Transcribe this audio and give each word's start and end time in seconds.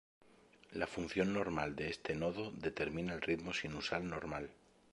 La 0.71 0.87
función 0.87 1.31
normal 1.31 1.75
de 1.75 1.87
este 1.91 2.15
nodo 2.15 2.49
determina 2.53 3.13
el 3.13 3.21
ritmo 3.21 3.53
sinusal 3.53 4.09
normal. 4.09 4.49